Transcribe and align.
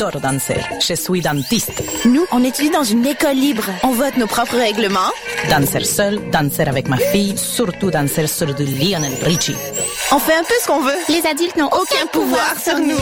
J'adore 0.00 0.20
danser. 0.22 0.56
Je 0.80 0.94
suis 0.94 1.20
dentiste. 1.20 1.82
Nous, 2.06 2.24
on 2.32 2.42
étudie 2.42 2.70
dans 2.70 2.84
une 2.84 3.04
école 3.04 3.36
libre. 3.36 3.64
On 3.82 3.90
vote 3.90 4.16
nos 4.16 4.26
propres 4.26 4.56
règlements. 4.56 5.12
Danser 5.50 5.84
seul, 5.84 6.18
danser 6.30 6.62
avec 6.62 6.88
ma 6.88 6.96
fille, 6.96 7.36
surtout 7.36 7.90
danser 7.90 8.26
sur 8.26 8.54
du 8.54 8.64
Lionel 8.64 9.12
Richie. 9.22 9.56
On 10.10 10.18
fait 10.18 10.32
un 10.32 10.42
peu 10.42 10.54
ce 10.58 10.66
qu'on 10.68 10.80
veut. 10.80 10.96
Les 11.10 11.26
adultes 11.26 11.56
n'ont 11.56 11.66
aucun 11.66 12.06
pouvoir 12.10 12.54
sur 12.58 12.78
nous. 12.78 12.96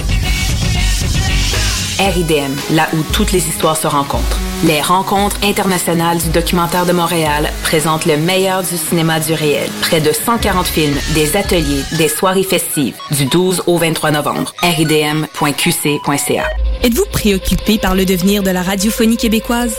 RIDM, 2.01 2.53
là 2.75 2.89
où 2.93 3.03
toutes 3.12 3.31
les 3.31 3.47
histoires 3.47 3.77
se 3.77 3.87
rencontrent. 3.87 4.39
Les 4.65 4.81
rencontres 4.81 5.37
internationales 5.45 6.19
du 6.19 6.31
documentaire 6.31 6.85
de 6.85 6.93
Montréal 6.93 7.53
présentent 7.62 8.07
le 8.07 8.17
meilleur 8.17 8.65
du 8.65 8.77
cinéma 8.77 9.21
du 9.21 9.35
réel. 9.35 9.71
Près 9.83 10.01
de 10.01 10.11
140 10.12 10.67
films, 10.67 10.97
des 11.15 11.37
ateliers, 11.37 11.85
des 11.97 12.09
soirées 12.09 12.43
festives, 12.43 12.97
du 13.12 13.27
12 13.27 13.62
au 13.69 13.79
23 13.79 14.11
novembre. 14.11 14.53
ridm.qc.ca. 14.62 16.45
Êtes-vous 16.83 17.07
préoccupé 17.11 17.77
par 17.77 17.97
le 17.97 18.05
devenir 18.05 18.45
de 18.45 18.51
la 18.51 18.62
radiophonie 18.62 19.17
québécoise? 19.17 19.75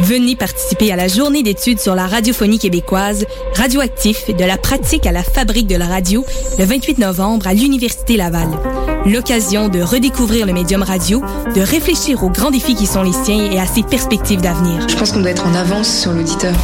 Venez 0.00 0.36
participer 0.36 0.92
à 0.92 0.96
la 0.96 1.08
journée 1.08 1.42
d'études 1.42 1.80
sur 1.80 1.94
la 1.94 2.06
radiophonie 2.06 2.58
québécoise, 2.58 3.24
radioactif 3.54 4.26
de 4.26 4.44
la 4.44 4.58
pratique 4.58 5.06
à 5.06 5.12
la 5.12 5.22
fabrique 5.22 5.68
de 5.68 5.76
la 5.76 5.86
radio, 5.86 6.24
le 6.58 6.64
28 6.64 6.98
novembre 6.98 7.46
à 7.46 7.54
l'Université 7.54 8.18
Laval. 8.18 8.48
L'occasion 9.06 9.68
de 9.68 9.80
redécouvrir 9.80 10.44
le 10.44 10.52
médium 10.52 10.82
radio, 10.82 11.22
de 11.54 11.60
réfléchir 11.62 12.22
aux 12.22 12.30
grands 12.30 12.50
défis 12.50 12.74
qui 12.74 12.86
sont 12.86 13.02
les 13.02 13.12
siens 13.12 13.50
et 13.50 13.58
à 13.58 13.66
ses 13.66 13.82
perspectives 13.82 14.42
d'avenir. 14.42 14.86
Je 14.88 14.96
pense 14.96 15.12
qu'on 15.12 15.20
doit 15.20 15.30
être 15.30 15.46
en 15.46 15.54
avance 15.54 15.88
sur 15.88 16.12
l'auditeur. 16.12 16.54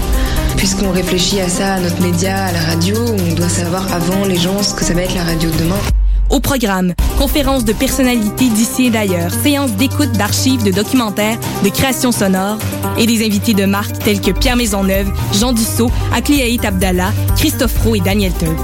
Puisqu'on 0.59 0.91
réfléchit 0.91 1.41
à 1.41 1.49
ça, 1.49 1.75
à 1.75 1.81
notre 1.81 2.03
média, 2.03 2.45
à 2.45 2.53
la 2.53 2.61
radio, 2.61 2.97
on 2.99 3.35
doit 3.35 3.49
savoir 3.49 3.91
avant 3.95 4.27
les 4.27 4.37
gens 4.37 4.63
ce 4.63 4.75
que 4.75 4.85
ça 4.85 4.93
va 4.93 5.03
être 5.03 5.15
la 5.15 5.25
radio 5.25 5.49
de 5.51 5.57
demain. 5.57 5.81
Au 6.31 6.39
programme, 6.39 6.95
conférences 7.19 7.65
de 7.65 7.73
personnalités 7.73 8.49
d'ici 8.49 8.87
et 8.87 8.91
d'ailleurs, 8.91 9.33
séances 9.33 9.73
d'écoute 9.73 10.13
d'archives, 10.13 10.63
de 10.63 10.71
documentaires, 10.71 11.39
de 11.65 11.69
créations 11.69 12.13
sonores 12.13 12.59
et 12.99 13.07
des 13.07 13.27
invités 13.27 13.53
de 13.53 13.65
marque 13.65 13.99
tels 13.99 14.21
que 14.21 14.31
Pierre 14.31 14.57
Maisonneuve, 14.57 15.11
Jean 15.33 15.53
Dussault, 15.53 15.91
Akliaït 16.15 16.65
Abdallah, 16.65 17.13
Christophe 17.37 17.77
Roux 17.83 17.97
et 17.97 18.01
Daniel 18.01 18.33
Turp. 18.35 18.57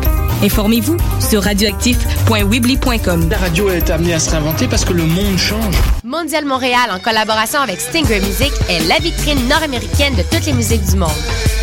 Informez-vous 0.42 0.96
sur 1.18 1.42
radioactif.weebly.com. 1.42 3.28
La 3.30 3.38
radio 3.38 3.70
est 3.70 3.90
amenée 3.90 4.14
à 4.14 4.20
se 4.20 4.30
réinventer 4.30 4.68
parce 4.68 4.84
que 4.84 4.92
le 4.92 5.04
monde 5.04 5.36
change. 5.36 5.74
Mondial 6.16 6.46
Montréal, 6.46 6.90
en 6.90 6.98
collaboration 6.98 7.60
avec 7.60 7.78
Stinger 7.78 8.20
Music, 8.20 8.50
est 8.70 8.80
la 8.88 8.98
vitrine 8.98 9.46
nord-américaine 9.48 10.14
de 10.14 10.22
toutes 10.22 10.46
les 10.46 10.54
musiques 10.54 10.84
du 10.86 10.96
monde. 10.96 11.10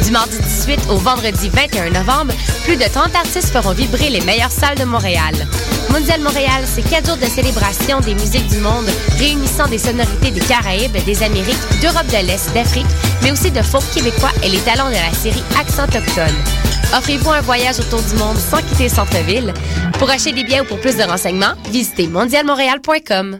Du 0.04 0.12
mardi 0.12 0.38
18 0.38 0.80
au 0.92 0.98
vendredi 0.98 1.50
21 1.50 1.90
novembre, 1.90 2.36
plus 2.64 2.76
de 2.76 2.84
30 2.84 3.16
artistes 3.16 3.50
feront 3.50 3.72
vibrer 3.72 4.12
les 4.12 4.22
meilleures 4.22 4.52
salles 4.52 4.78
de 4.78 4.84
Montréal. 4.84 5.34
Mondial 5.90 6.22
Montréal, 6.22 6.66
c'est 6.68 6.88
quatre 6.88 7.08
jours 7.08 7.18
de 7.18 7.26
célébration 7.26 8.00
des 8.02 8.14
musiques 8.14 8.48
du 8.48 8.60
monde, 8.60 8.86
réunissant 9.18 9.68
des 9.68 9.80
sonorités 9.80 10.30
des 10.30 10.40
Caraïbes, 10.42 11.04
des 11.04 11.24
Amériques, 11.24 11.82
d'Europe 11.82 12.06
de 12.06 12.28
l'Est, 12.28 12.54
d'Afrique, 12.54 12.86
mais 13.24 13.32
aussi 13.32 13.50
de 13.50 13.62
folk 13.64 13.84
québécois 13.92 14.34
et 14.44 14.50
les 14.50 14.60
talents 14.60 14.90
de 14.90 14.94
la 14.94 15.14
série 15.14 15.44
Accent 15.60 15.86
Autochtone. 15.86 16.38
Offrez-vous 16.96 17.32
un 17.32 17.42
voyage 17.42 17.80
autour 17.80 18.04
du 18.04 18.14
monde 18.18 18.38
sans 18.38 18.62
quitter 18.62 18.84
le 18.84 18.90
centre-ville. 18.90 19.52
Pour 19.98 20.12
acheter 20.12 20.32
des 20.32 20.44
billets 20.44 20.62
ou 20.62 20.66
pour 20.66 20.80
plus 20.80 20.96
de 20.96 21.02
renseignements, 21.02 21.56
visitez 21.72 22.06
mondialmontréal.com. 22.06 23.40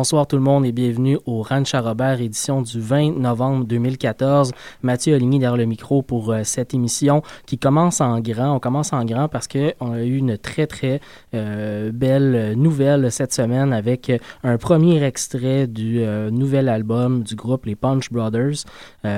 Bonsoir 0.00 0.26
tout 0.26 0.36
le 0.36 0.42
monde 0.42 0.64
et 0.64 0.72
bienvenue 0.72 1.18
au 1.26 1.42
Ranch 1.42 1.74
Robert, 1.74 2.22
édition 2.22 2.62
du 2.62 2.80
20 2.80 3.18
novembre 3.18 3.66
2014. 3.66 4.50
Mathieu 4.80 5.14
Oligny 5.14 5.38
derrière 5.38 5.58
le 5.58 5.66
micro 5.66 6.00
pour 6.00 6.32
euh, 6.32 6.40
cette 6.42 6.72
émission 6.72 7.22
qui 7.44 7.58
commence 7.58 8.00
en 8.00 8.18
grand. 8.20 8.54
On 8.54 8.60
commence 8.60 8.94
en 8.94 9.04
grand 9.04 9.28
parce 9.28 9.46
qu'on 9.46 9.92
a 9.92 10.02
eu 10.02 10.16
une 10.16 10.38
très 10.38 10.66
très 10.66 11.02
euh, 11.34 11.92
belle 11.92 12.54
nouvelle 12.56 13.12
cette 13.12 13.34
semaine 13.34 13.74
avec 13.74 14.10
un 14.42 14.56
premier 14.56 15.04
extrait 15.04 15.66
du 15.66 16.00
euh, 16.00 16.30
nouvel 16.30 16.70
album 16.70 17.22
du 17.22 17.34
groupe 17.34 17.66
les 17.66 17.76
Punch 17.76 18.10
Brothers. 18.10 18.64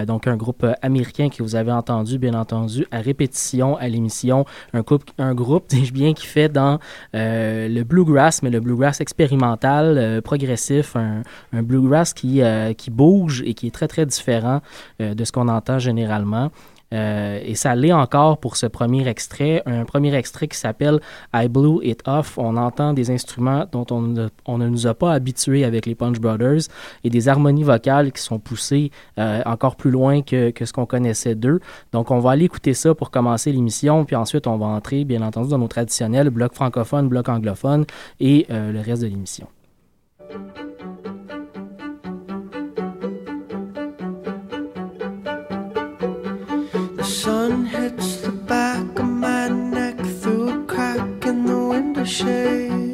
donc 0.09 0.27
un 0.27 0.37
groupe 0.37 0.67
américain 0.83 1.29
que 1.29 1.45
vous 1.45 1.55
avez 1.55 1.71
entendu 1.71 2.19
bien 2.19 2.35
entendu 2.35 2.89
à 2.91 3.01
répétition 3.01 3.77
à 3.77 3.87
l'émission. 3.87 4.47
Un, 4.73 4.81
groupe, 4.81 5.05
un 5.19 5.33
groupe, 5.33 5.73
bien, 5.93 6.13
qui 6.13 6.27
fait 6.27 6.49
dans 6.49 6.81
le 7.15 7.83
bluegrass, 7.85 8.43
mais 8.43 8.51
le 8.51 8.59
bluegrass 8.59 9.01
expérimental, 9.01 10.21
progressif 10.25 10.72
un, 10.95 11.63
bluegrass 11.63 12.15
qui, 12.15 12.43
euh, 12.43 12.73
qui 12.73 12.91
bouge 12.91 13.43
et 13.45 13.55
qui 13.55 13.67
est 13.67 13.71
très, 13.71 13.89
très 13.89 14.07
différent 14.07 14.61
euh, 15.01 15.15
de 15.15 15.25
ce 15.25 15.33
qu'on 15.33 15.49
entend 15.49 15.79
généralement. 15.79 16.51
Euh, 16.93 17.41
et 17.43 17.55
ça 17.55 17.75
l'est 17.75 17.93
encore 17.93 18.37
pour 18.37 18.57
ce 18.57 18.67
premier 18.67 19.09
extrait, 19.09 19.63
un 19.65 19.87
premier 19.87 20.15
extrait 20.15 20.47
qui 20.47 20.59
s'appelle 20.59 21.01
I 21.35 21.49
Blew 21.49 21.81
It 21.83 22.03
Off. 22.07 22.37
On 22.37 22.59
entend 22.59 22.93
des 22.93 23.11
instruments 23.11 23.65
dont 23.73 23.87
on 23.91 24.29
on 24.45 24.59
ne 24.59 24.69
nous 24.69 24.87
a 24.87 24.93
pas 24.93 25.15
habitués 25.15 25.65
avec 25.65 25.87
les 25.87 25.95
Punch 25.95 26.21
Brothers 26.21 26.69
et 27.03 27.09
des 27.09 27.29
harmonies 27.31 27.63
vocales 27.63 28.13
qui 28.13 28.21
sont 28.21 28.39
poussées 28.39 28.91
encore 29.17 29.77
plus 29.77 29.91
loin 29.91 30.21
que, 30.21 30.51
que 30.51 30.67
ce 30.67 30.75
qu'on 30.75 30.85
connaissait 30.85 31.35
d'eux. 31.35 31.61
Donc 31.93 32.11
on 32.11 32.19
va 32.19 32.33
aller 32.33 32.45
écouter 32.45 32.75
ça 32.75 32.95
pour 32.95 33.11
commencer 33.11 33.53
l'émission, 33.53 34.05
puis 34.05 34.17
ensuite 34.17 34.47
on 34.47 34.59
va 34.59 34.67
entrer 34.67 35.05
bien 35.05 35.23
entendu 35.23 35.49
dans 35.49 35.59
nos 35.59 35.69
traditionnels 35.69 36.29
blocs 36.29 36.55
francophones, 36.55 37.09
blocs 37.09 37.31
anglophones 37.31 37.87
et 38.21 38.47
le 38.51 38.81
reste 38.83 39.01
de 39.01 39.07
l'émission. 39.07 39.47
The 46.97 47.05
sun 47.05 47.67
hits 47.67 48.17
the 48.23 48.31
back 48.31 48.99
of 48.99 49.05
my 49.05 49.49
neck 49.49 49.99
through 50.21 50.63
a 50.63 50.65
crack 50.65 51.27
in 51.27 51.45
the 51.45 51.59
window 51.59 52.05
shade. 52.05 52.92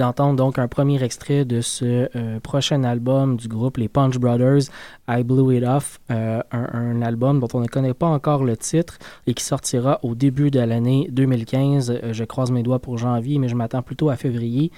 D'entendre 0.00 0.34
donc 0.34 0.58
un 0.58 0.66
premier 0.66 1.02
extrait 1.02 1.44
de 1.44 1.60
ce 1.60 2.08
euh, 2.16 2.40
prochain 2.40 2.84
album 2.84 3.36
du 3.36 3.48
groupe 3.48 3.76
Les 3.76 3.88
Punch 3.88 4.18
Brothers, 4.18 4.62
I 5.06 5.22
Blew 5.22 5.54
It 5.54 5.64
Off, 5.64 6.00
euh, 6.10 6.40
un, 6.50 7.02
album 7.02 7.38
dont 7.38 7.48
on 7.52 7.60
ne 7.60 7.66
connaît 7.66 7.92
pas 7.92 8.06
encore 8.06 8.42
le 8.42 8.56
titre 8.56 8.98
et 9.26 9.34
qui 9.34 9.44
sortira 9.44 10.00
au 10.02 10.14
début 10.14 10.50
de 10.50 10.58
l'année 10.60 11.08
2015. 11.12 11.90
Euh, 11.90 12.12
je 12.12 12.24
croise 12.24 12.50
mes 12.50 12.62
doigts 12.62 12.78
pour 12.78 12.96
janvier, 12.96 13.38
mais 13.38 13.48
je 13.48 13.54
m'attends 13.54 13.82
plutôt 13.82 14.08
à 14.08 14.16
février. 14.16 14.72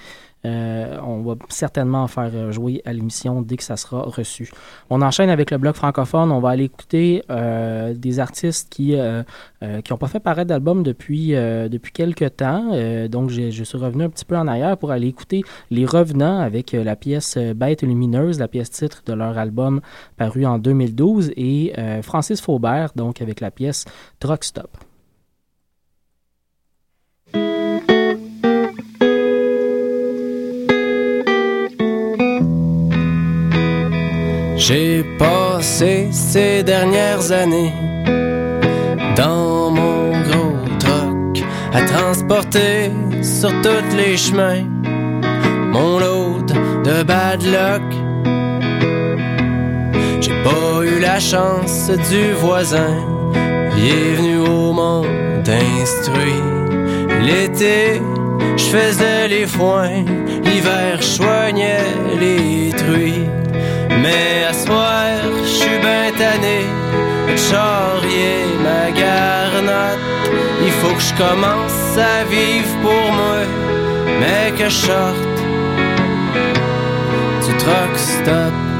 Euh, 0.45 0.97
on 1.01 1.21
va 1.21 1.35
certainement 1.47 2.03
en 2.03 2.07
faire 2.07 2.31
euh, 2.33 2.51
jouer 2.51 2.81
à 2.85 2.91
l'émission 2.91 3.41
dès 3.41 3.55
que 3.55 3.63
ça 3.63 3.77
sera 3.77 4.01
reçu. 4.01 4.51
On 4.89 5.01
enchaîne 5.01 5.29
avec 5.29 5.51
le 5.51 5.57
bloc 5.57 5.75
francophone. 5.75 6.31
On 6.31 6.39
va 6.39 6.49
aller 6.49 6.65
écouter 6.65 7.23
euh, 7.29 7.93
des 7.93 8.19
artistes 8.19 8.69
qui 8.69 8.95
n'ont 8.95 9.97
pas 9.97 10.07
fait 10.07 10.19
paraître 10.19 10.49
d'album 10.49 10.83
depuis, 10.83 11.29
depuis 11.31 11.91
quelques 11.91 12.37
temps. 12.37 12.71
donc, 13.07 13.29
je 13.29 13.63
suis 13.63 13.77
revenu 13.77 14.03
un 14.03 14.09
petit 14.09 14.25
peu 14.25 14.35
en 14.37 14.47
arrière 14.47 14.77
pour 14.77 14.91
aller 14.91 15.07
écouter 15.07 15.43
Les 15.71 15.85
Revenants 15.85 16.39
avec 16.39 16.71
la 16.71 16.95
pièce 16.95 17.37
Bête 17.37 17.83
lumineuse, 17.83 18.39
la 18.39 18.47
pièce 18.47 18.71
titre 18.71 19.03
de 19.05 19.13
leur 19.13 19.37
album 19.37 19.81
paru 20.17 20.45
en 20.45 20.57
2012, 20.57 21.31
et 21.35 21.73
Francis 22.01 22.41
Faubert, 22.41 22.91
donc 22.95 23.21
avec 23.21 23.39
la 23.39 23.51
pièce 23.51 23.85
Truck 24.19 24.43
Stop. 24.43 24.77
J'ai 34.65 35.03
passé 35.19 36.07
ces 36.11 36.63
dernières 36.63 37.33
années 37.33 37.73
dans 39.17 39.69
mon 39.69 40.11
gros 40.21 40.55
truck 40.79 41.43
à 41.73 41.81
transporter 41.81 42.89
sur 43.21 43.49
tous 43.61 43.97
les 43.97 44.15
chemins 44.15 44.63
mon 45.73 45.99
lot 45.99 46.45
de 46.85 47.03
bad 47.03 47.43
luck. 47.43 47.83
J'ai 50.21 50.41
pas 50.45 50.81
eu 50.85 50.97
la 51.01 51.19
chance 51.19 51.91
du 52.09 52.31
voisin, 52.31 52.95
il 53.75 53.85
est 53.85 54.13
venu 54.15 54.37
au 54.37 54.71
monde 54.71 55.49
instruit. 55.81 56.41
L'été, 57.21 58.01
je 58.55 58.63
faisais 58.63 59.27
les 59.27 59.45
foins, 59.45 60.05
l'hiver, 60.45 61.01
je 61.01 62.17
les 62.17 62.69
truies. 62.71 63.42
Mais 64.01 64.45
à 64.49 64.53
soir, 64.53 65.07
je 65.43 65.47
suis 65.47 65.79
ben 65.81 66.13
tanné 66.17 66.65
charrier 67.37 68.45
ma 68.61 68.91
garnotte. 68.91 69.99
Il 70.65 70.71
faut 70.71 70.95
que 70.95 71.01
je 71.01 71.13
commence 71.15 71.97
à 71.97 72.23
vivre 72.25 72.75
pour 72.81 73.11
moi, 73.11 73.41
mais 74.19 74.51
que 74.57 74.69
sorte 74.69 75.37
du 77.45 77.57
truck 77.57 77.97
stop. 77.97 78.72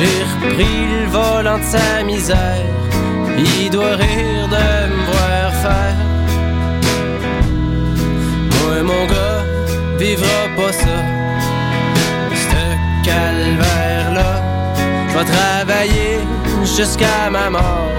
J'ai 0.00 0.22
repris 0.22 0.86
le 1.02 1.06
volant 1.08 1.58
de 1.58 1.64
sa 1.64 2.02
misère. 2.02 2.66
Il 3.38 3.70
doit 3.70 3.96
rire 3.96 4.48
de 4.48 4.66
me 4.92 5.02
voir 5.10 5.52
faire. 5.64 5.96
Moi, 8.56 8.82
mon 8.82 9.06
gars, 9.06 9.44
vivra 9.98 10.40
pas 10.56 10.72
ça. 10.72 10.98
Ce 12.48 12.62
calvaire-là. 13.04 14.42
Je 15.08 15.18
vais 15.18 15.24
travailler 15.24 16.18
jusqu'à 16.76 17.30
ma 17.30 17.50
mort 17.50 17.90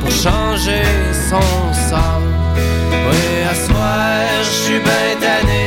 pour 0.00 0.10
changer 0.10 0.82
son 1.30 1.72
sort. 1.90 2.27
Oui, 3.08 3.24
à 3.50 3.54
soir, 3.54 4.22
je 4.42 4.50
suis 4.64 4.80
bien 4.80 5.08
tanné. 5.20 5.64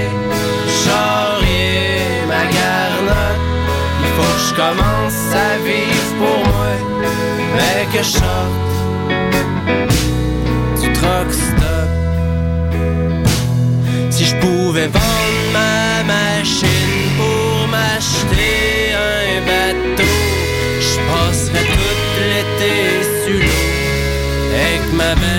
Ma 2.27 2.43
garnotte. 2.57 3.41
Il 4.03 4.09
faut 4.15 4.33
que 4.35 4.43
je 4.49 4.53
commence 4.55 5.17
ça 5.31 5.47
vivre 5.65 6.11
pour 6.19 6.39
moi, 6.51 6.73
mais 7.55 7.79
que 7.93 8.01
je 8.03 8.19
du 10.81 10.87
truck 10.93 11.29
stop. 11.31 11.89
Si 14.09 14.23
je 14.25 14.35
pouvais 14.35 14.87
vendre 14.87 15.43
ma 15.53 16.03
machine 16.03 17.09
pour 17.17 17.67
m'acheter 17.67 18.93
un 18.95 19.41
bateau, 19.49 20.13
je 20.79 20.93
tout 21.73 21.95
l'été 22.31 22.75
sur 23.23 23.39
l'eau 23.39 23.67
avec 24.53 24.83
ma 24.93 25.11
belle 25.15 25.30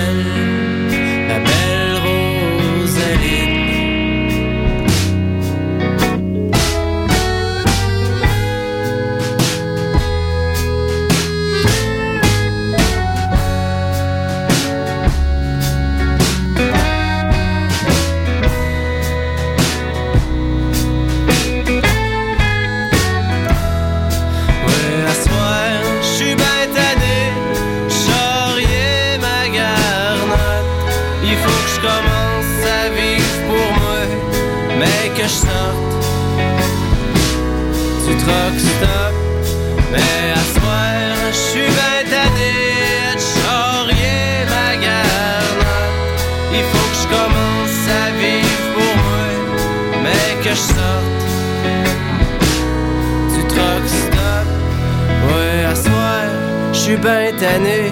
ben 56.91 57.33
tanné, 57.37 57.91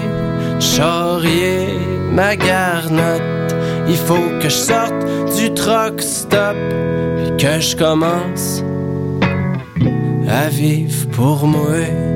charrier 0.59 1.79
ma 2.11 2.35
garnotte. 2.35 3.55
Il 3.87 3.95
faut 3.95 4.29
que 4.39 4.49
je 4.49 4.49
sorte 4.49 4.93
du 5.37 5.53
truck 5.53 6.01
stop 6.01 6.57
et 7.25 7.41
que 7.41 7.59
je 7.59 7.75
commence 7.75 8.63
à 10.27 10.49
vivre 10.49 11.07
pour 11.11 11.47
moi. 11.47 12.10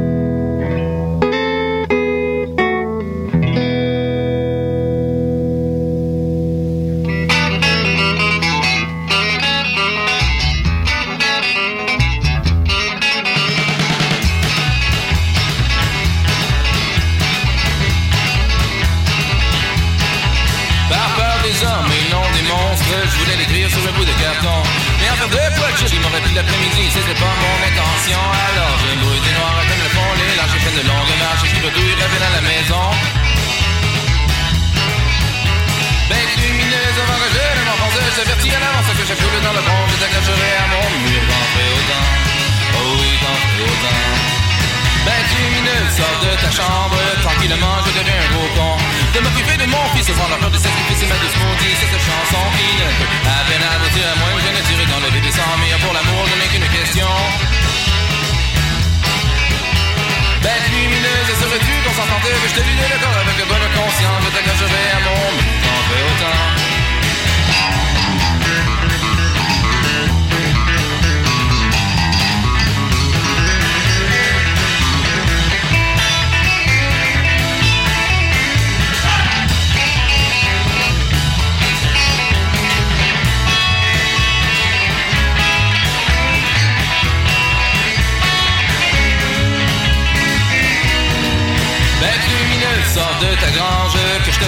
Je 62.48 62.54
te 62.54 62.62
vide 62.62 62.80
le 62.80 62.98
corps 63.04 63.18
avec 63.22 63.38
bonne 63.48 63.70
conscience, 63.76 64.24
je 64.26 64.30
t'attacherai 64.32 65.05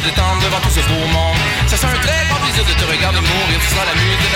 détende 0.08 0.40
devant 0.40 0.60
tout 0.64 0.72
ce 0.72 0.80
beau 0.88 1.06
monde. 1.12 1.36
Ça 1.68 1.76
sera 1.76 1.92
un 1.92 2.00
très 2.00 2.24
grand 2.30 2.40
plaisir 2.40 2.64
de 2.64 2.74
te 2.80 2.86
regarder 2.88 3.20
mourir, 3.20 3.60
seras 3.68 3.86
la 3.92 3.96
musique 4.00 4.27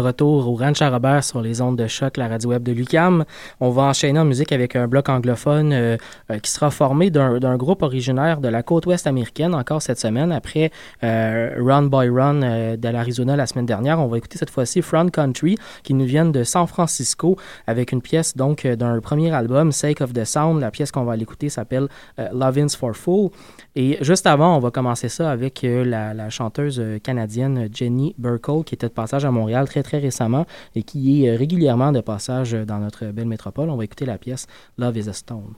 de 0.00 0.06
retour 0.06 0.29
sur 0.74 1.40
les 1.40 1.60
ondes 1.60 1.76
de 1.76 1.86
choc, 1.86 2.16
la 2.16 2.28
radio 2.28 2.50
web 2.50 2.62
de 2.62 2.72
Lucam. 2.72 3.24
On 3.60 3.70
va 3.70 3.82
enchaîner 3.82 4.18
en 4.18 4.24
musique 4.24 4.52
avec 4.52 4.76
un 4.76 4.86
bloc 4.86 5.08
anglophone 5.08 5.72
euh, 5.72 5.96
qui 6.42 6.50
sera 6.50 6.70
formé 6.70 7.10
d'un 7.10 7.56
groupe 7.56 7.82
originaire 7.82 8.40
de 8.40 8.48
la 8.48 8.62
côte 8.62 8.86
ouest 8.86 9.06
américaine 9.06 9.54
encore 9.54 9.82
cette 9.82 9.98
semaine. 9.98 10.32
Après 10.32 10.70
euh, 11.02 11.50
Run 11.58 11.84
by 11.84 12.08
Run 12.08 12.42
euh, 12.42 12.76
de 12.76 12.88
l'Arizona 12.88 13.36
la 13.36 13.46
semaine 13.46 13.66
dernière, 13.66 13.98
on 13.98 14.06
va 14.06 14.18
écouter 14.18 14.38
cette 14.38 14.50
fois-ci 14.50 14.82
Front 14.82 15.08
Country 15.08 15.56
qui 15.82 15.94
nous 15.94 16.04
viennent 16.04 16.32
de 16.32 16.44
San 16.44 16.66
Francisco 16.66 17.36
avec 17.66 17.92
une 17.92 18.02
pièce 18.02 18.36
donc 18.36 18.66
d'un 18.66 19.00
premier 19.00 19.32
album, 19.32 19.72
Sake 19.72 20.00
of 20.00 20.12
the 20.12 20.24
Sound. 20.24 20.60
La 20.60 20.70
pièce 20.70 20.92
qu'on 20.92 21.04
va 21.04 21.16
l'écouter 21.16 21.48
s'appelle 21.48 21.88
Lovin's 22.32 22.76
for 22.76 22.94
Fool. 22.94 23.30
Et 23.76 23.98
juste 24.02 24.26
avant, 24.26 24.56
on 24.56 24.60
va 24.60 24.70
commencer 24.70 25.08
ça 25.08 25.30
avec 25.30 25.64
la, 25.64 26.30
chanteuse 26.30 26.82
canadienne 27.02 27.68
Jenny 27.72 28.14
Burkle 28.18 28.64
qui 28.64 28.74
était 28.74 28.88
de 28.88 28.92
passage 28.92 29.24
à 29.24 29.30
Montréal 29.30 29.66
très 29.66 29.82
très 29.82 29.98
récemment 29.98 30.46
et 30.74 30.82
qui 30.82 31.24
est 31.24 31.36
régulièrement 31.36 31.92
de 31.92 32.00
passage 32.00 32.52
dans 32.52 32.78
notre 32.78 33.06
belle 33.06 33.28
métropole. 33.28 33.70
On 33.70 33.76
va 33.76 33.84
écouter 33.84 34.06
la 34.06 34.18
pièce 34.18 34.46
Love 34.78 34.96
is 34.98 35.08
a 35.08 35.12
Stone. 35.12 35.54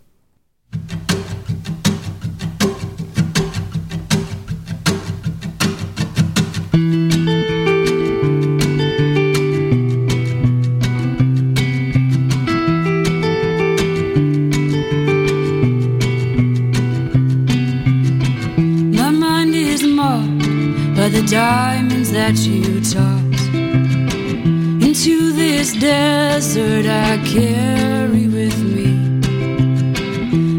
Desert 25.80 26.86
I 26.86 27.16
carry 27.24 28.26
with 28.28 28.58
me. 28.74 28.90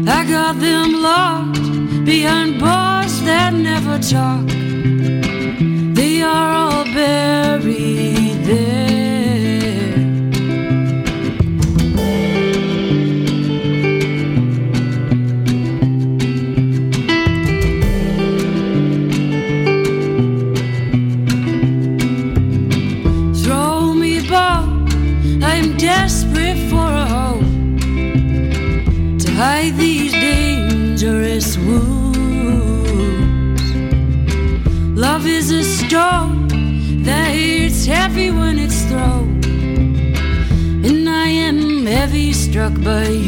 I 0.08 0.24
got 0.24 0.58
them 0.60 1.02
locked 1.02 2.04
behind 2.04 2.60
bars 2.60 3.22
that 3.22 3.52
never 3.52 3.98
talk. 3.98 4.46
They 5.94 6.22
are 6.22 6.50
all 6.50 6.84
buried 6.84 7.43
struck 42.54 42.84
by 42.84 43.23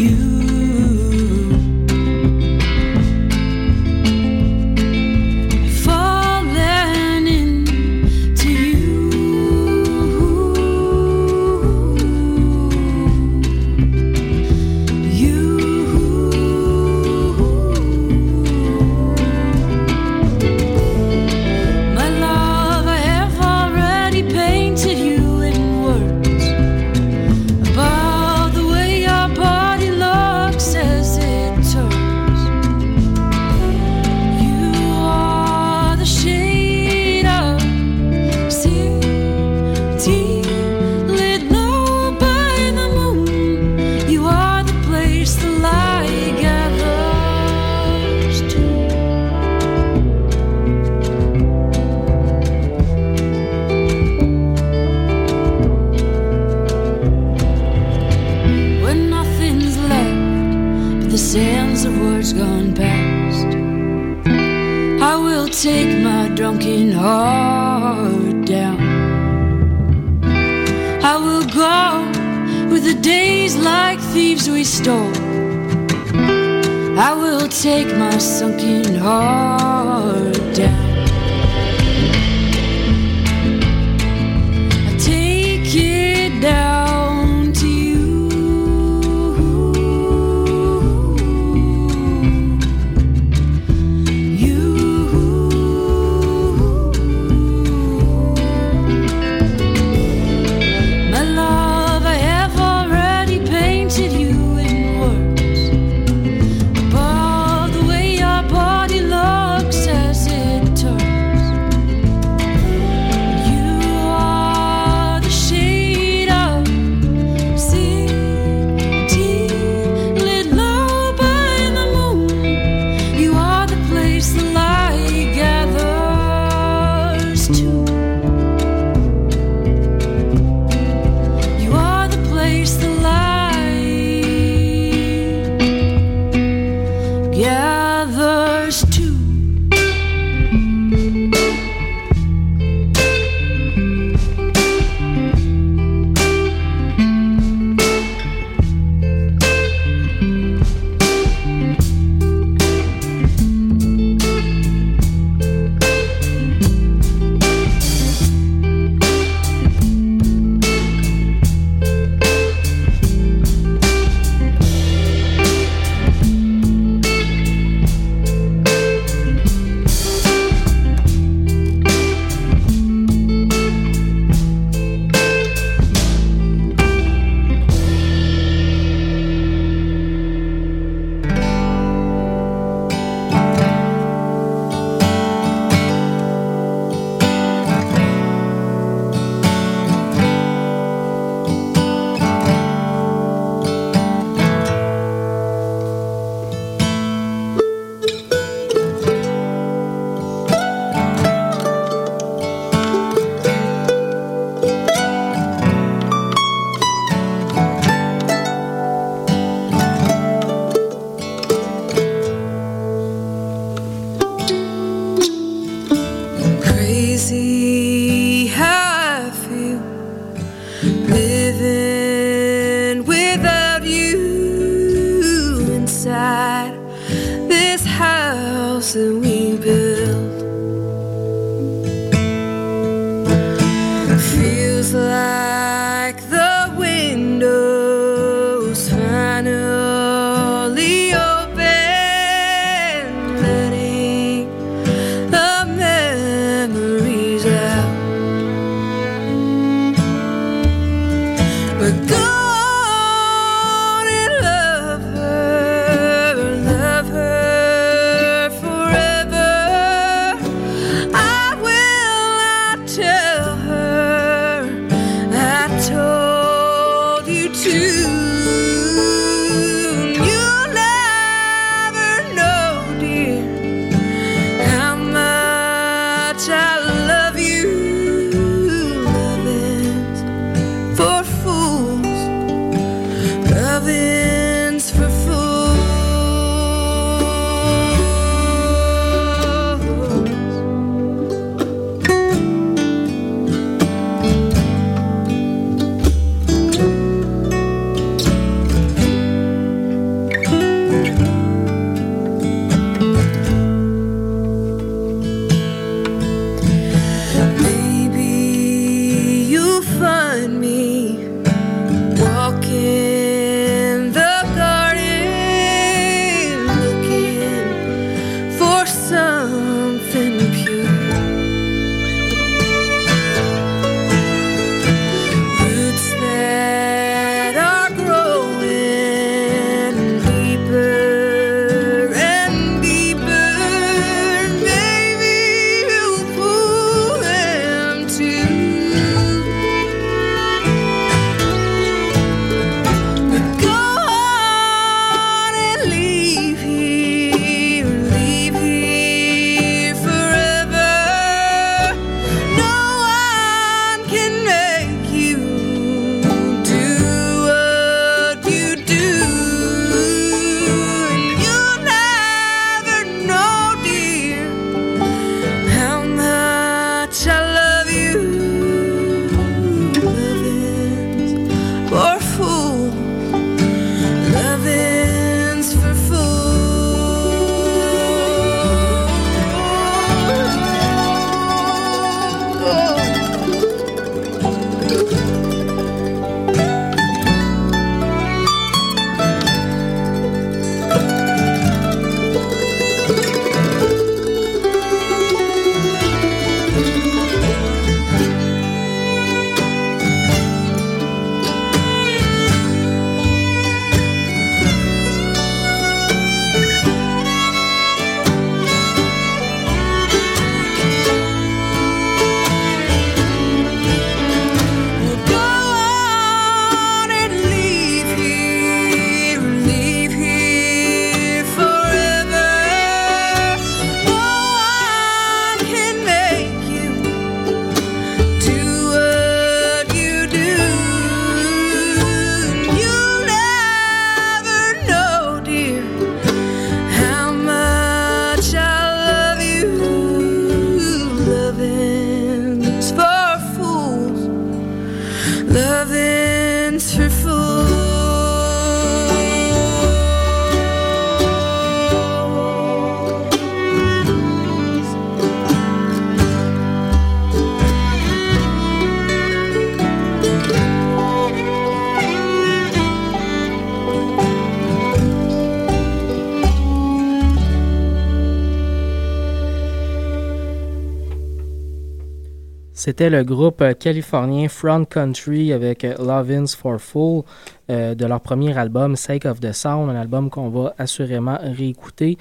C'était 472.87 473.11
le 473.11 473.25
groupe 473.25 473.63
euh, 473.63 473.73
californien 473.73 474.47
Front 474.47 474.85
Country 474.85 475.53
avec 475.53 475.83
euh, 475.83 475.97
Lovin's 475.99 476.55
for 476.55 476.81
Full 476.81 477.25
euh, 477.69 477.97
de 477.97 478.07
leur 478.07 478.21
premier 478.21 478.57
album 478.57 478.95
Sake 478.95 479.25
of 479.25 479.41
the 479.41 479.51
Sound, 479.51 479.91
un 479.91 479.97
album 479.97 480.31
qu'on 480.31 480.51
va 480.51 480.73
assurément 480.79 481.37
réécouter. 481.43 482.17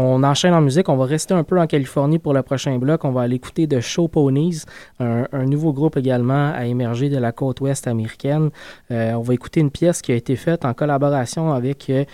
On 0.00 0.22
enchaîne 0.22 0.54
en 0.54 0.60
musique, 0.60 0.88
on 0.88 0.96
va 0.96 1.06
rester 1.06 1.34
un 1.34 1.42
peu 1.42 1.58
en 1.58 1.66
Californie 1.66 2.20
pour 2.20 2.32
le 2.32 2.42
prochain 2.42 2.78
bloc. 2.78 3.04
On 3.04 3.10
va 3.10 3.22
aller 3.22 3.34
écouter 3.34 3.66
de 3.66 3.80
Show 3.80 4.06
Ponies, 4.06 4.62
un, 5.00 5.26
nouveau 5.44 5.72
groupe 5.72 5.96
également 5.96 6.52
à 6.54 6.66
émerger 6.66 7.08
de 7.08 7.18
la 7.18 7.32
côte 7.32 7.60
ouest 7.62 7.88
américaine. 7.88 8.50
Euh, 8.92 9.14
on 9.14 9.22
va 9.22 9.34
écouter 9.34 9.58
une 9.58 9.72
pièce 9.72 10.00
qui 10.00 10.12
a 10.12 10.14
été 10.14 10.36
faite 10.36 10.64
en 10.64 10.72
collaboration 10.72 11.52
avec 11.52 11.90
euh, 11.90 12.04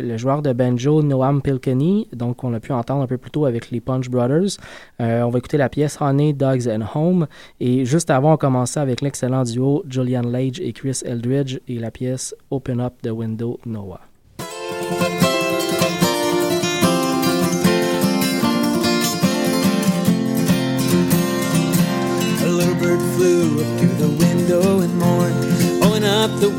le 0.00 0.16
joueur 0.16 0.40
de 0.40 0.54
banjo 0.54 1.02
Noam 1.02 1.42
Pilkenny, 1.42 2.08
donc 2.14 2.42
on 2.44 2.54
a 2.54 2.60
pu 2.60 2.72
entendre 2.72 3.02
un 3.02 3.06
peu 3.06 3.18
plus 3.18 3.30
tôt 3.30 3.44
avec 3.44 3.70
les 3.70 3.82
Punch 3.82 4.08
Brothers. 4.08 4.56
Euh, 5.02 5.20
on 5.20 5.28
va 5.28 5.38
écouter 5.38 5.58
la 5.58 5.68
pièce 5.68 5.98
Honey, 6.00 6.32
Dogs 6.32 6.66
and 6.66 6.86
Home. 6.94 7.26
Et 7.60 7.84
juste 7.84 8.08
avant, 8.08 8.32
on 8.32 8.36
commençait 8.38 8.80
avec 8.80 9.02
l'excellent 9.02 9.42
duo 9.42 9.84
Julian 9.86 10.22
Lage 10.22 10.60
et 10.60 10.72
Chris 10.72 11.02
Eldridge 11.04 11.58
et 11.68 11.78
la 11.78 11.90
pièce 11.90 12.34
Open 12.50 12.80
Up 12.80 12.94
the 13.02 13.10
Window 13.10 13.60
Noah. 13.66 14.00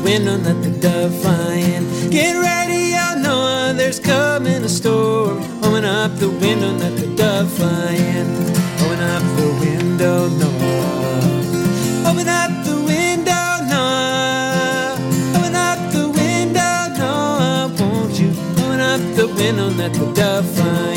window, 0.08 0.38
let 0.38 0.62
the 0.62 0.70
dove 0.70 1.14
fly 1.20 1.54
in. 1.74 1.82
Get 2.10 2.34
ready, 2.40 2.94
I 2.94 3.14
know 3.22 3.74
there's 3.74 4.00
coming 4.00 4.62
a 4.64 4.68
storm. 4.68 5.36
Open 5.62 5.84
up 5.84 6.12
the 6.16 6.30
window, 6.30 6.72
let 6.82 6.96
the 6.96 7.08
dove 7.14 7.50
fly 7.52 7.92
in. 8.16 8.26
Open 8.82 9.00
up 9.14 9.24
the 9.40 9.48
window, 9.62 10.16
no. 10.40 10.50
Open 12.08 12.28
up 12.40 12.52
the 12.68 12.76
window, 12.90 13.48
no. 13.72 13.84
Open 15.36 15.54
up 15.68 15.80
the 15.96 16.04
window, 16.20 16.74
no. 17.00 17.12
won't 17.78 18.14
you? 18.20 18.30
Open 18.62 18.80
up 18.92 19.02
the 19.18 19.26
window, 19.36 19.68
let 19.80 19.92
the 19.92 20.06
dove 20.14 20.46
fly 20.54 20.82
in. 20.82 20.87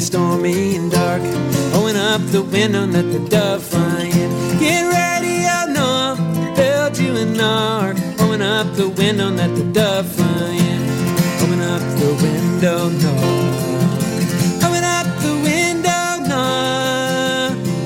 stormy 0.00 0.76
and 0.76 0.90
dark. 0.90 1.22
Open 1.74 1.96
up 1.96 2.22
the 2.32 2.42
window 2.42 2.86
let 2.86 3.12
the 3.12 3.18
dove 3.28 3.62
fly 3.62 4.04
in. 4.04 4.30
Get 4.58 4.82
ready, 4.88 5.44
I 5.44 5.66
know 5.66 6.16
I'll 6.16 6.56
build 6.56 6.98
you 6.98 7.16
an 7.16 7.40
ark. 7.40 7.96
Open 8.18 8.42
up 8.42 8.74
the 8.76 8.88
window 8.88 9.30
let 9.30 9.54
the 9.54 9.64
dove 9.64 10.06
fly 10.06 10.52
in. 10.70 10.80
Open 11.42 11.60
up 11.60 11.82
the 12.00 12.10
window, 12.24 12.88
no. 13.04 13.14
Open 14.66 14.84
up 14.84 15.08
the 15.24 15.34
window, 15.48 16.04
no. 16.32 16.42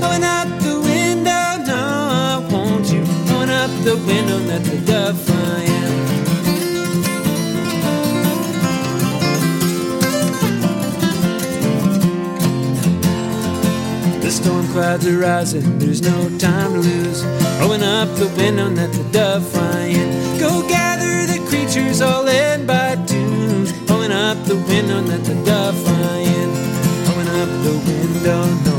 Open 0.05 0.23
up 0.23 0.49
the 0.63 0.75
window. 0.81 1.41
Won't 2.53 2.87
you 2.93 3.03
open 3.35 3.51
up 3.51 3.71
the 3.83 3.97
window 4.07 4.39
let 4.39 4.63
the 4.65 4.79
dove 4.87 5.21
fly? 5.21 5.34
clouds 14.75 15.07
are 15.07 15.19
rising, 15.19 15.79
there's 15.79 16.03
no 16.03 16.29
time 16.37 16.73
to 16.73 16.81
lose. 16.81 17.23
Open 17.63 17.85
up 17.85 18.09
the 18.17 18.27
window 18.37 18.69
let 18.69 18.93
the 18.93 19.05
dove 19.13 19.49
fly 19.49 19.83
in. 19.87 20.39
Go 20.41 20.67
gather 20.69 21.33
the 21.33 21.39
creatures 21.49 22.03
all 22.03 22.27
in 22.27 22.67
by 22.67 22.97
twos. 23.07 23.71
Open 23.89 24.11
up 24.11 24.37
the 24.47 24.57
window 24.57 25.01
let 25.01 25.25
the 25.25 25.37
dove 25.45 25.79
fly 25.85 26.19
in. 26.41 26.51
Open 27.09 27.29
up 27.41 27.51
the 27.63 27.75
window. 27.87 28.74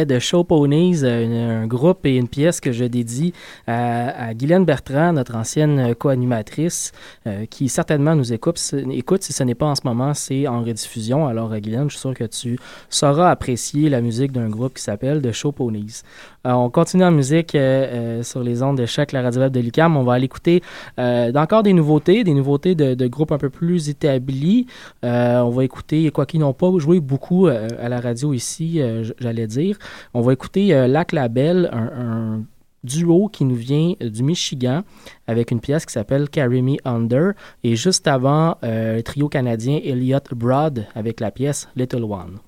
até 0.00 0.05
Show 0.18 0.44
Ponies, 0.44 1.00
euh, 1.02 1.62
un 1.62 1.66
groupe 1.66 2.06
et 2.06 2.16
une 2.16 2.28
pièce 2.28 2.60
que 2.60 2.72
je 2.72 2.84
dédie 2.84 3.32
à, 3.66 4.34
Guylaine 4.34 4.64
Bertrand, 4.64 5.12
notre 5.12 5.34
ancienne 5.36 5.94
co-animatrice, 5.94 6.92
euh, 7.26 7.46
qui 7.46 7.68
certainement 7.68 8.14
nous 8.14 8.32
écoute. 8.32 8.58
Si 8.58 9.32
ce 9.32 9.42
n'est 9.42 9.54
pas 9.54 9.66
en 9.66 9.74
ce 9.74 9.82
moment, 9.84 10.14
c'est 10.14 10.46
en 10.46 10.62
rediffusion. 10.62 11.26
Alors, 11.26 11.52
euh, 11.52 11.58
Guylaine, 11.58 11.88
je 11.88 11.96
suis 11.96 12.00
sûr 12.00 12.14
que 12.14 12.24
tu 12.24 12.58
sauras 12.88 13.30
apprécier 13.30 13.88
la 13.88 14.00
musique 14.00 14.32
d'un 14.32 14.48
groupe 14.48 14.74
qui 14.74 14.82
s'appelle 14.82 15.22
The 15.22 15.32
Show 15.32 15.52
Ponies. 15.52 16.02
On 16.44 16.70
continue 16.70 17.02
en 17.02 17.10
musique 17.10 17.58
sur 18.22 18.42
les 18.44 18.62
ondes 18.62 18.78
de 18.78 18.86
choc, 18.86 19.10
la 19.10 19.20
radio 19.20 19.40
web 19.40 19.52
de 19.52 19.58
l'ICAM. 19.58 19.96
On 19.96 20.04
va 20.04 20.12
aller 20.12 20.26
écouter 20.26 20.62
encore 20.96 21.64
des 21.64 21.72
nouveautés, 21.72 22.22
des 22.22 22.34
nouveautés 22.34 22.76
de, 22.76 23.06
groupes 23.08 23.32
un 23.32 23.38
peu 23.38 23.50
plus 23.50 23.88
établis. 23.88 24.66
On 25.02 25.50
va 25.50 25.64
écouter, 25.64 26.08
quoi 26.12 26.24
qu'ils 26.24 26.38
n'ont 26.38 26.52
pas 26.52 26.70
joué 26.78 27.00
beaucoup 27.00 27.48
à 27.48 27.88
la 27.88 28.00
radio 28.00 28.32
ici, 28.32 28.80
j'allais 29.18 29.48
dire. 29.48 29.76
On 30.14 30.20
va 30.20 30.32
écouter 30.32 30.74
euh, 30.74 30.86
Lac 30.86 31.12
Label, 31.12 31.68
un, 31.72 32.36
un 32.36 32.44
duo 32.86 33.28
qui 33.28 33.44
nous 33.44 33.54
vient 33.54 33.94
euh, 34.02 34.08
du 34.08 34.22
Michigan 34.22 34.82
avec 35.26 35.50
une 35.50 35.60
pièce 35.60 35.84
qui 35.84 35.92
s'appelle 35.92 36.30
Carry 36.30 36.62
Me 36.62 36.76
Under. 36.84 37.32
Et 37.64 37.76
juste 37.76 38.06
avant, 38.06 38.56
euh, 38.64 38.96
le 38.96 39.02
trio 39.02 39.28
canadien 39.28 39.80
Elliot 39.84 40.20
Broad 40.34 40.86
avec 40.94 41.20
la 41.20 41.30
pièce 41.30 41.68
Little 41.76 42.04
One. 42.04 42.38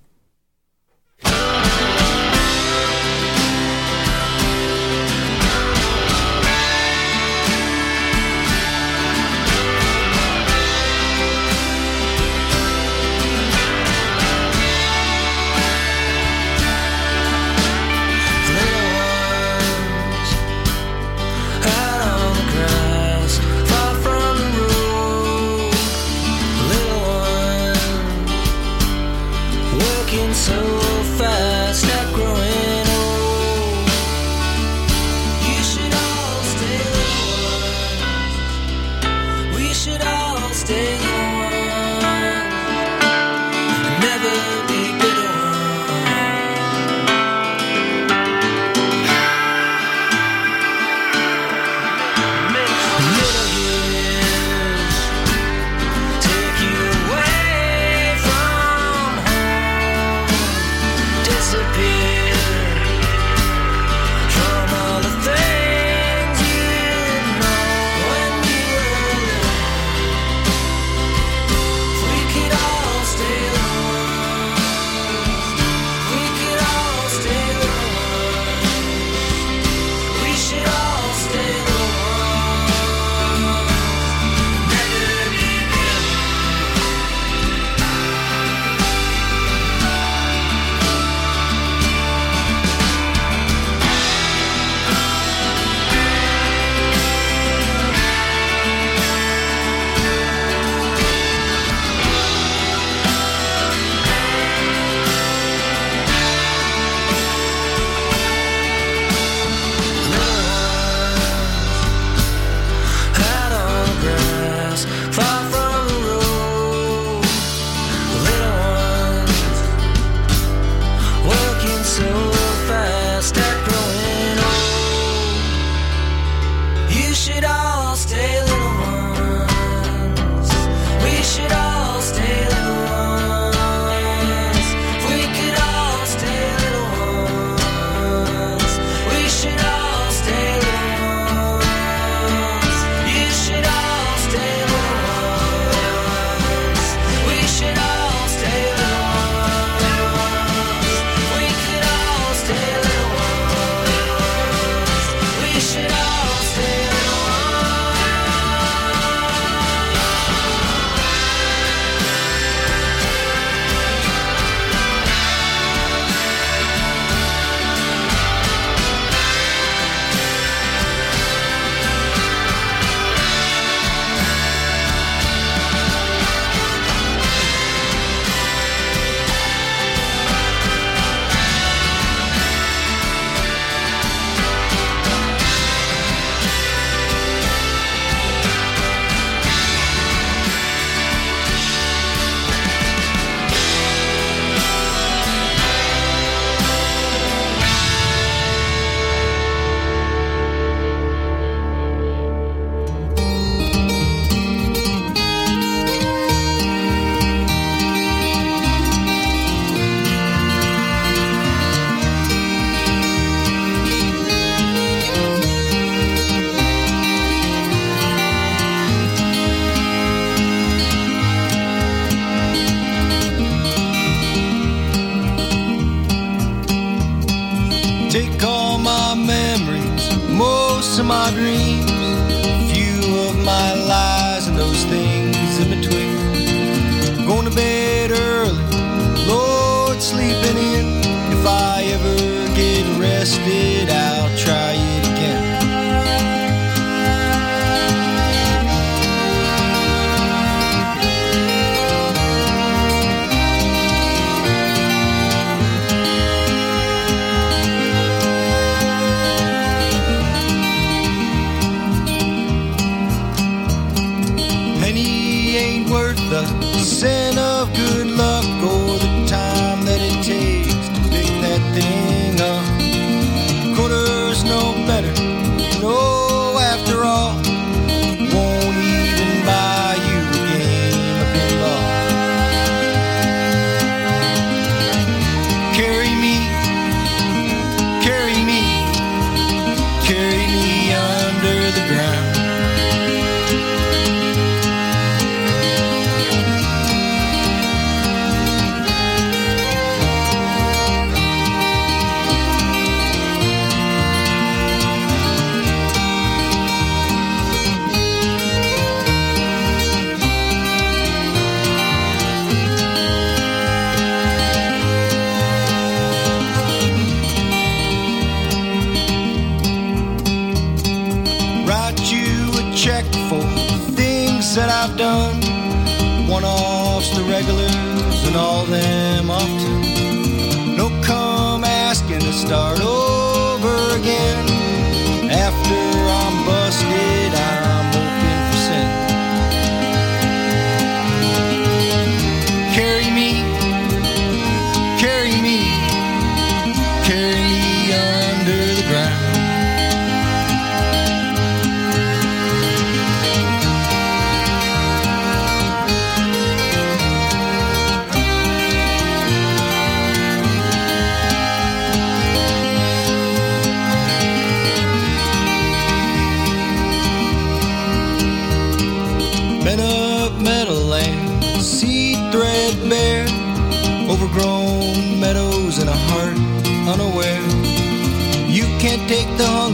And 328.29 328.37
all 328.37 328.65
them 328.67 329.31
often. 329.31 330.77
No 330.77 330.89
come 331.03 331.65
asking 331.65 332.21
to 332.21 332.33
start 332.33 332.79
over 332.81 333.08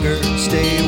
longer. 0.04 0.38
Stay 0.38 0.83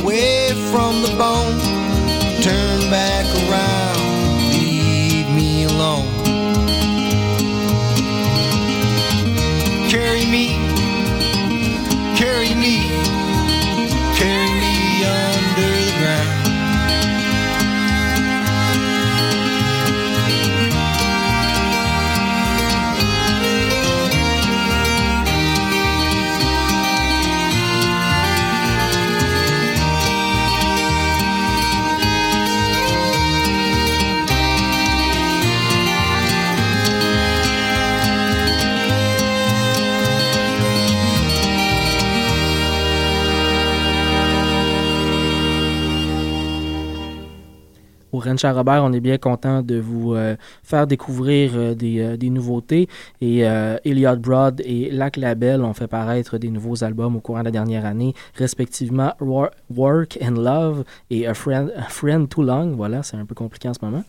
Au 48.26 48.28
Rancha 48.28 48.52
Robert, 48.52 48.82
on 48.82 48.92
est 48.92 49.00
bien 49.00 49.18
content 49.18 49.62
de 49.62 49.78
vous 49.78 50.14
euh, 50.14 50.34
faire 50.64 50.86
découvrir 50.88 51.52
euh, 51.54 51.74
des, 51.74 52.00
euh, 52.00 52.16
des 52.16 52.28
nouveautés. 52.28 52.88
Et 53.20 53.40
Elliot 53.84 54.16
Broad 54.16 54.60
et 54.64 54.90
Lac 54.90 55.16
Label 55.16 55.62
ont 55.62 55.72
fait 55.74 55.86
paraître 55.86 56.38
des 56.38 56.48
nouveaux 56.48 56.82
albums 56.82 57.16
au 57.16 57.20
courant 57.20 57.40
de 57.40 57.44
la 57.44 57.50
dernière 57.50 57.86
année, 57.86 58.14
respectivement 58.34 59.12
Wor- 59.20 59.50
Work 59.74 60.18
and 60.22 60.40
Love 60.40 60.84
et 61.10 61.26
A 61.26 61.34
Friend, 61.34 62.28
Too 62.28 62.42
Long. 62.42 62.74
Voilà, 62.76 63.02
c'est 63.02 63.16
un 63.16 63.24
peu 63.24 63.34
compliqué 63.34 63.68
en 63.68 63.74
ce 63.74 63.84
moment. 63.84 64.02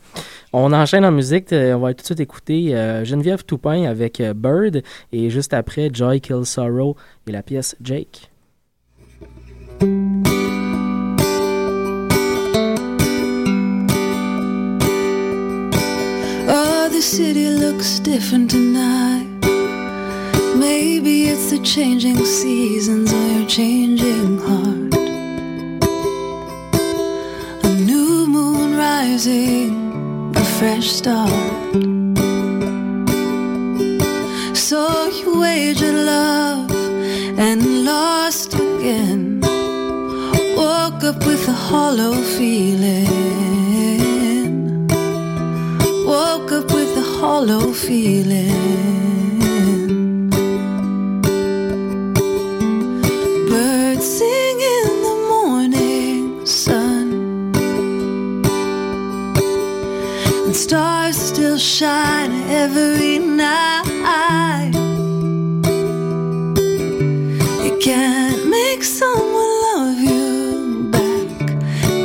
On 0.52 0.74
enchaîne 0.74 1.06
en 1.06 1.12
musique. 1.12 1.48
on 1.52 1.78
va 1.80 1.94
tout 1.94 2.02
de 2.02 2.06
suite 2.06 2.20
écouter 2.20 2.72
Geneviève 3.04 3.44
Toupin 3.44 3.84
avec 3.84 4.22
Bird 4.36 4.82
et 5.12 5.30
juste 5.30 5.54
après 5.54 5.90
Joy 5.94 6.22
Kill 6.22 6.46
Sorrow 6.46 6.96
et 7.28 7.32
la 7.32 7.44
pièce 7.44 7.76
Jake. 7.82 8.30
The 16.98 17.04
city 17.04 17.48
looks 17.52 18.00
different 18.00 18.50
tonight. 18.50 19.28
Maybe 20.58 21.28
it's 21.28 21.52
the 21.52 21.60
changing 21.60 22.26
seasons 22.26 23.14
or 23.14 23.28
your 23.34 23.48
changing 23.48 24.40
heart. 24.40 24.96
A 27.70 27.74
new 27.90 28.26
moon 28.26 28.76
rising, 28.76 30.34
a 30.36 30.44
fresh 30.58 30.88
start. 30.90 31.30
So 34.58 34.80
you 35.20 35.40
wagered 35.40 36.00
love 36.16 36.72
and 37.38 37.86
lost 37.86 38.56
again. 38.56 39.42
Woke 40.58 41.04
up 41.04 41.20
with 41.28 41.48
a 41.48 41.58
hollow 41.70 42.14
feeling. 42.38 43.17
Hollow 47.38 47.72
feeling. 47.72 48.50
Birds 53.48 54.06
sing 54.18 54.58
in 54.78 54.92
the 55.08 55.18
morning 55.34 56.44
sun, 56.48 57.08
and 60.46 60.56
stars 60.56 61.16
still 61.16 61.60
shine 61.60 62.34
every 62.50 63.20
night. 63.20 64.74
You 67.66 67.78
can't 67.80 68.50
make 68.50 68.84
someone 68.84 69.54
love 69.68 70.00
you 70.12 70.90
back, 70.90 71.30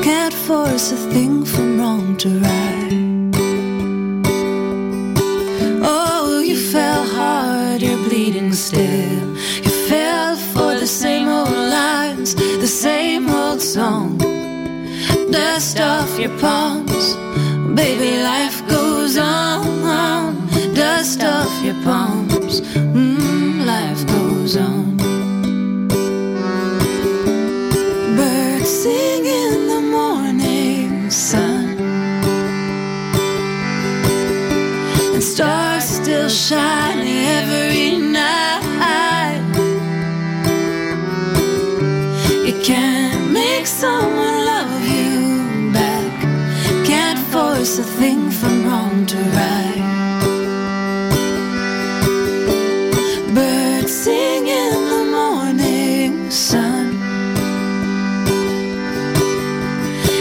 can't 0.05 0.35
force 0.35 0.93
a 0.93 0.97
thing 1.11 1.47
from 1.47 1.81
wrong 1.81 2.19
to 2.19 2.29
right. 2.41 2.82
Song. 13.73 14.19
Dust 15.31 15.81
off 15.81 16.19
your 16.19 16.37
palms, 16.41 17.15
baby, 17.75 18.23
life 18.23 18.61
goes 18.69 19.17
on. 19.17 20.37
Dust 20.75 21.23
off 21.23 21.65
your 21.65 21.79
palms, 21.83 22.61
mm, 22.77 23.65
life 23.65 24.07
goes 24.09 24.59
on. 24.59 24.97
Birds 28.17 28.69
sing 28.69 29.25
in 29.25 29.69
the 29.73 29.81
morning 29.81 31.11
sun. 31.11 31.79
and 35.15 35.23
stars 35.23 35.85
still 35.85 36.29
shining 36.29 36.92
force 47.63 47.79
a 47.79 47.85
thing 47.85 48.29
from 48.29 48.65
wrong 48.67 49.07
to 49.07 49.17
ride. 49.39 49.85
Birds 53.35 53.93
sing 53.93 54.49
in 54.49 54.75
the 54.93 55.05
morning 55.19 56.29
sun, 56.29 56.89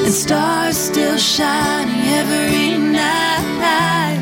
and 0.05 0.13
stars 0.13 0.77
still 0.77 1.17
shining 1.17 2.03
every 2.21 2.77
night. 2.77 4.21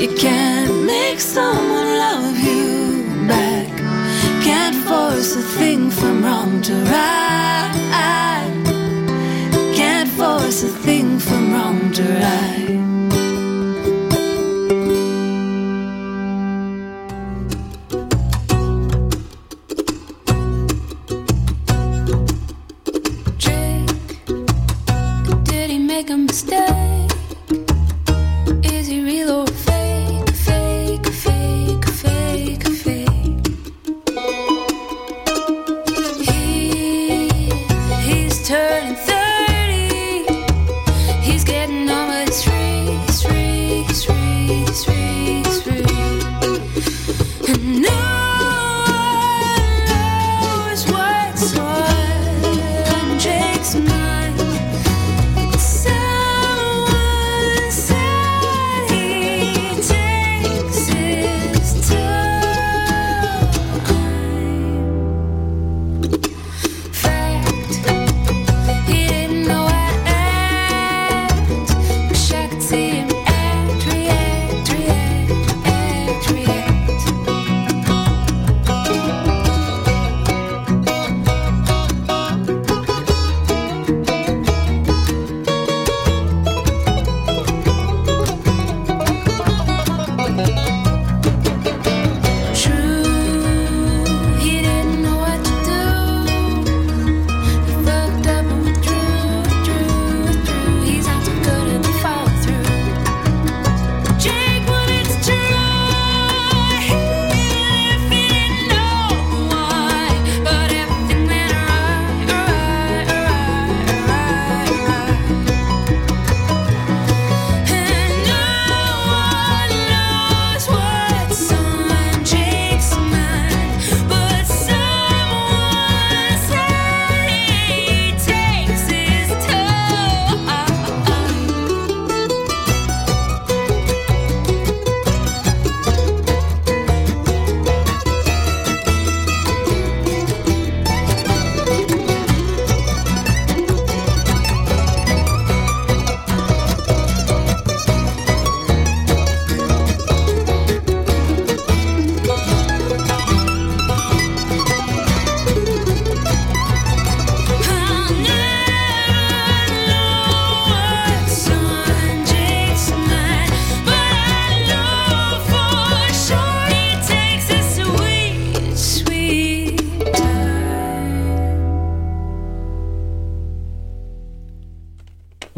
You 0.00 0.12
can't 0.16 0.74
make 0.86 1.20
someone 1.20 1.88
love 2.04 2.36
you 2.36 3.04
back. 3.28 3.68
Can't 4.42 4.78
force 4.88 5.36
a 5.36 5.42
thing 5.56 5.88
from 5.88 6.24
wrong 6.24 6.62
to 6.62 6.74
right. 6.74 7.26
Force 10.16 10.62
a 10.62 10.68
thing 10.68 11.18
from 11.18 11.52
wrong 11.52 11.92
to 11.92 12.02
right. 12.02 12.85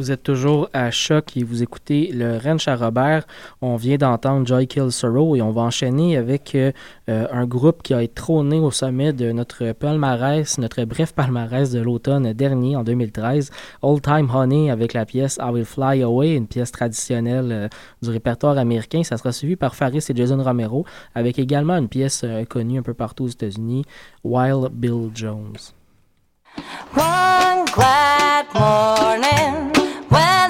Vous 0.09 0.15
êtes 0.15 0.23
toujours 0.23 0.71
à 0.73 0.91
Choc 0.91 1.37
et 1.37 1.43
vous 1.43 1.63
écoutez 1.63 2.11
le 2.15 2.39
Ranch 2.39 2.67
à 2.67 2.77
Robert. 2.77 3.27
On 3.61 3.77
vient 3.77 3.99
d'entendre 3.99 4.47
Joy 4.47 4.67
Kill 4.67 4.91
Sorrow 4.91 5.37
et 5.37 5.43
on 5.43 5.51
va 5.51 5.61
enchaîner 5.61 6.17
avec 6.17 6.55
euh, 6.55 6.73
un 7.07 7.45
groupe 7.45 7.83
qui 7.83 7.93
a 7.93 8.03
été 8.03 8.15
trôné 8.15 8.59
au 8.59 8.71
sommet 8.71 9.13
de 9.13 9.33
notre 9.33 9.73
palmarès, 9.73 10.57
notre 10.57 10.83
bref 10.85 11.13
palmarès 11.13 11.71
de 11.73 11.81
l'automne 11.81 12.33
dernier 12.33 12.75
en 12.75 12.85
2013. 12.85 13.51
Old 13.83 14.01
Time 14.01 14.31
Honey 14.35 14.71
avec 14.71 14.95
la 14.95 15.05
pièce 15.05 15.39
I 15.43 15.51
Will 15.51 15.67
Fly 15.67 16.03
Away, 16.03 16.37
une 16.37 16.47
pièce 16.47 16.73
traditionnelle 16.73 17.53
euh, 17.53 17.69
du 18.01 18.09
répertoire 18.09 18.57
américain. 18.57 19.03
Ça 19.03 19.19
sera 19.19 19.33
suivi 19.33 19.57
par 19.57 19.75
Faris 19.75 20.07
et 20.09 20.17
Jason 20.17 20.43
Romero 20.43 20.87
avec 21.15 21.39
également 21.39 21.77
une 21.77 21.89
pièce 21.89 22.23
euh, 22.25 22.47
connue 22.47 22.79
un 22.79 22.83
peu 22.83 22.95
partout 22.95 23.25
aux 23.25 23.29
États-Unis, 23.29 23.85
Wild 24.25 24.71
Bill 24.73 25.11
Jones. 25.15 25.59
When 30.11 30.48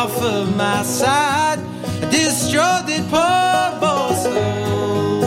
off 0.00 0.22
of 0.22 0.56
my 0.56 0.82
side, 0.82 1.58
I 1.58 2.08
destroyed 2.10 2.86
that 2.88 3.04
poor 3.12 3.64
boy's 3.82 4.22
soul. 4.22 5.24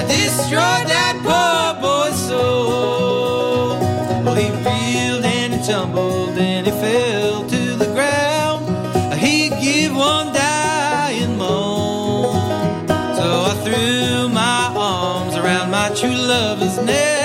I 0.00 0.04
destroyed 0.04 0.86
that 0.92 1.16
poor 1.26 1.80
boy's 1.80 2.18
soul. 2.28 3.78
Well, 4.22 4.34
he 4.34 4.50
reeled 4.50 5.24
and 5.24 5.54
he 5.54 5.66
tumbled 5.66 6.36
and 6.36 6.66
he 6.66 6.72
fell 6.72 7.48
to 7.48 7.62
the 7.82 7.86
ground. 7.96 8.64
He 9.18 9.48
give 9.48 9.96
one 9.96 10.34
dying 10.34 11.38
moan. 11.38 12.34
So 13.16 13.26
I 13.50 13.54
threw 13.64 14.28
my 14.28 14.72
arms 14.76 15.36
around 15.36 15.70
my 15.70 15.88
true 15.94 16.20
lover's 16.32 16.76
neck. 16.84 17.17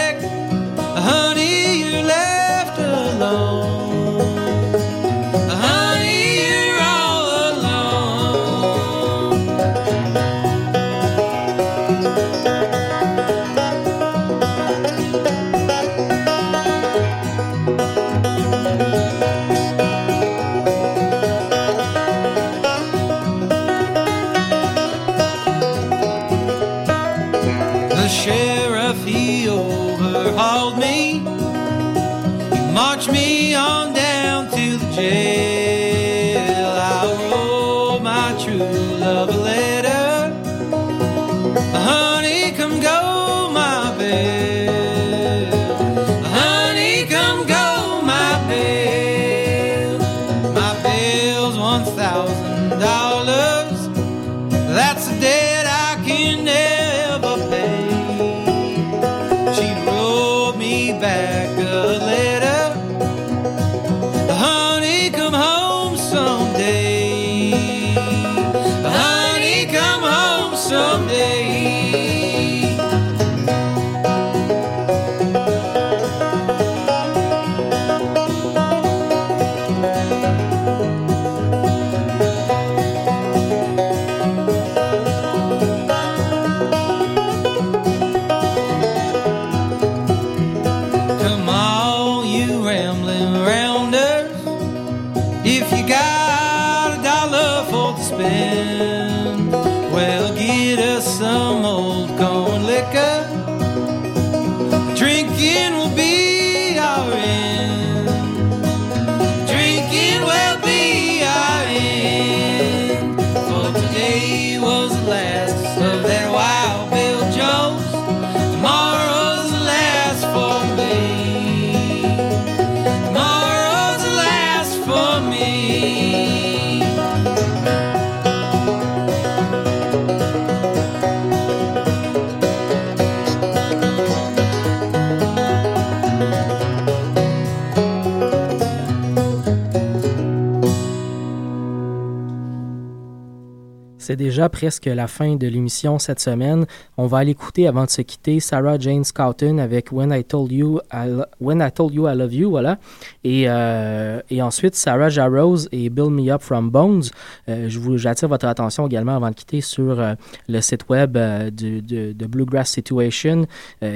C'est 144.13 144.17
déjà 144.17 144.47
presque 144.47 144.85
la 144.85 145.07
fin 145.07 145.37
de 145.37 145.47
l'émission 145.47 145.97
cette 145.97 146.19
semaine. 146.19 146.67
On 146.97 147.07
va 147.07 147.17
aller 147.17 147.31
écouter 147.31 147.67
avant 147.67 147.85
de 147.85 147.89
se 147.89 148.03
quitter 148.03 148.39
Sarah 148.39 148.77
Jane 148.77 149.03
Scouten 149.03 149.59
avec 149.59 149.91
When 149.91 150.13
I 150.13 150.23
Told 150.23 150.51
You 150.51 150.81
I, 150.93 151.09
When 151.41 151.63
I, 151.67 151.71
Told 151.71 151.95
you 151.95 152.07
I 152.07 152.15
Love 152.15 152.31
You, 152.31 152.51
voilà. 152.51 152.77
Et, 153.23 153.45
euh, 153.47 154.21
et 154.29 154.43
ensuite 154.43 154.75
Sarah 154.75 155.09
Jarrows 155.09 155.67
et 155.71 155.89
Build 155.89 156.11
Me 156.11 156.29
Up 156.29 156.43
From 156.43 156.69
Bones. 156.69 157.05
Euh, 157.49 157.69
j'attire 157.95 158.29
votre 158.29 158.45
attention 158.45 158.85
également 158.85 159.15
avant 159.15 159.31
de 159.31 159.33
quitter 159.33 159.61
sur 159.61 159.99
euh, 159.99 160.13
le 160.47 160.61
site 160.61 160.87
web 160.89 161.17
euh, 161.17 161.49
de, 161.49 162.25
Bluegrass 162.27 162.69
Situation 162.69 163.47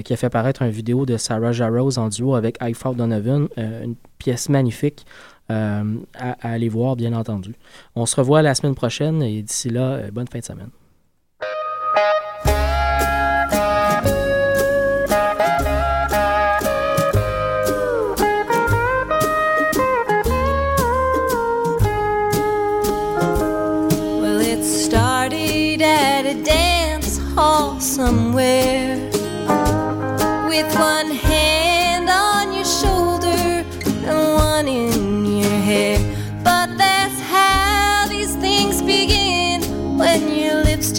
qui 0.03 0.13
a 0.13 0.17
fait 0.17 0.31
paraître 0.31 0.63
une 0.63 0.71
vidéo 0.71 1.05
de 1.05 1.17
Sarah 1.17 1.51
Jarrows 1.51 1.99
en 1.99 2.09
duo 2.09 2.33
avec 2.33 2.57
I 2.59 2.73
Donovan, 2.95 3.49
une 3.55 3.95
pièce 4.17 4.49
magnifique. 4.49 5.05
Euh, 5.51 5.95
à, 6.17 6.31
à 6.47 6.51
aller 6.51 6.69
voir, 6.69 6.95
bien 6.95 7.13
entendu. 7.13 7.55
On 7.95 8.05
se 8.05 8.15
revoit 8.15 8.41
la 8.41 8.55
semaine 8.55 8.75
prochaine 8.75 9.21
et 9.23 9.41
d'ici 9.41 9.69
là, 9.69 9.93
euh, 9.93 10.11
bonne 10.11 10.27
fin 10.27 10.39
de 10.39 10.43
semaine. 10.43 10.69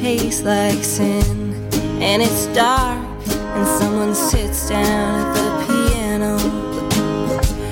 Lips 0.09 0.22
taste 0.22 0.44
like 0.44 0.84
sin 0.84 1.52
and 2.00 2.22
it's 2.22 2.46
dark 2.48 2.98
and 3.28 3.66
someone 3.66 4.14
sits 4.14 4.68
down 4.68 5.20
at 5.20 5.34
the 5.34 5.50
piano. 5.66 6.38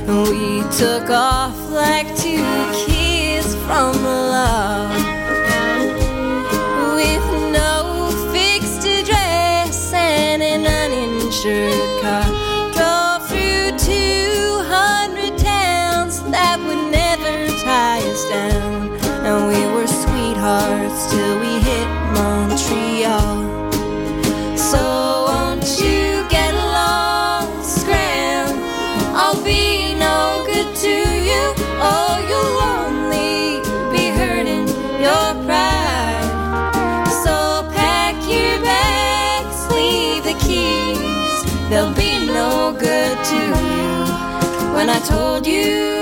And 0.06 0.28
we 0.28 0.62
took 0.76 1.08
off 1.10 1.56
like 1.70 2.08
two 2.16 2.44
kids 2.86 3.54
from 3.66 3.92
love 4.02 5.05
They'll 41.68 41.92
be 41.94 42.26
no 42.26 42.76
good 42.78 43.18
to 43.30 43.36
you 43.36 44.74
when 44.74 44.88
I 44.88 45.00
told 45.04 45.46
you. 45.46 45.95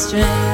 strength. 0.00 0.49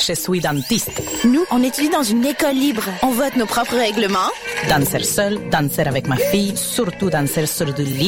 Je 0.00 0.14
suis 0.14 0.40
dentiste. 0.40 1.02
Nous, 1.24 1.44
on 1.50 1.62
étudie 1.62 1.90
dans 1.90 2.02
une 2.02 2.24
école 2.24 2.54
libre. 2.54 2.84
On 3.02 3.10
vote 3.10 3.36
nos 3.36 3.44
propres 3.44 3.76
règlements. 3.76 4.30
Danser 4.68 5.04
seul, 5.04 5.38
danser 5.50 5.82
avec 5.82 6.06
ma 6.08 6.16
fille, 6.16 6.56
surtout 6.56 7.10
danser 7.10 7.44
sur 7.46 7.72
du 7.74 7.82
lit 7.82 7.98